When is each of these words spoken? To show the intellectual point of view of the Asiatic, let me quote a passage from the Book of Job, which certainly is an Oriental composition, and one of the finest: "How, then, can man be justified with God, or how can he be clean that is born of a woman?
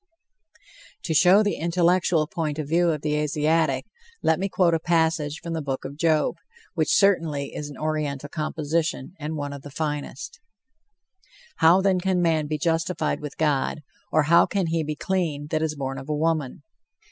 To 1.03 1.13
show 1.13 1.43
the 1.43 1.57
intellectual 1.57 2.25
point 2.25 2.57
of 2.57 2.67
view 2.67 2.89
of 2.89 3.01
the 3.03 3.13
Asiatic, 3.13 3.85
let 4.23 4.39
me 4.39 4.49
quote 4.49 4.73
a 4.73 4.79
passage 4.79 5.39
from 5.43 5.53
the 5.53 5.61
Book 5.61 5.85
of 5.85 5.95
Job, 5.95 6.37
which 6.73 6.91
certainly 6.95 7.53
is 7.53 7.69
an 7.69 7.77
Oriental 7.77 8.27
composition, 8.27 9.13
and 9.19 9.35
one 9.35 9.53
of 9.53 9.61
the 9.61 9.69
finest: 9.69 10.39
"How, 11.57 11.81
then, 11.81 11.99
can 11.99 12.19
man 12.19 12.47
be 12.47 12.57
justified 12.57 13.19
with 13.19 13.37
God, 13.37 13.83
or 14.11 14.23
how 14.23 14.47
can 14.47 14.65
he 14.69 14.83
be 14.83 14.95
clean 14.95 15.45
that 15.51 15.61
is 15.61 15.75
born 15.75 15.99
of 15.99 16.09
a 16.09 16.15
woman? 16.15 16.63